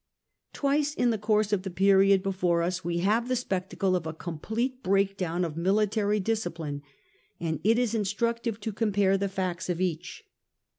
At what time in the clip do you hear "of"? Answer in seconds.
1.53-1.61, 3.95-4.07, 5.45-5.55, 9.69-9.79